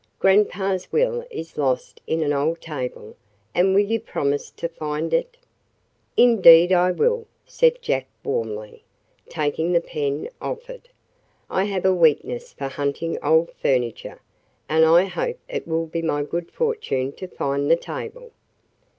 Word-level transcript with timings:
"Grandpa's 0.17 0.91
will 0.91 1.23
is 1.29 1.59
lost 1.59 2.01
in 2.07 2.23
an 2.23 2.33
old 2.33 2.59
table, 2.59 3.15
and 3.53 3.75
will 3.75 3.81
you 3.85 3.99
promise 3.99 4.49
to 4.49 4.65
help 4.65 4.75
find 4.75 5.13
it?" 5.13 5.37
"Indeed 6.17 6.71
I 6.73 6.89
will," 6.91 7.27
said 7.45 7.83
Jack 7.83 8.07
warmly, 8.23 8.83
taking 9.29 9.73
the 9.73 9.79
pen 9.79 10.27
offered. 10.41 10.89
"I 11.51 11.65
have 11.65 11.85
a 11.85 11.93
weakness 11.93 12.51
for 12.51 12.67
hunting 12.67 13.19
old 13.21 13.51
furniture, 13.51 14.19
and 14.67 14.85
I 14.85 15.03
hope 15.03 15.37
it 15.47 15.67
will 15.67 15.85
be 15.85 16.01
my 16.01 16.23
good 16.23 16.49
fortune 16.49 17.11
to 17.17 17.27
find 17.27 17.69
the 17.69 17.75
table." 17.75 18.31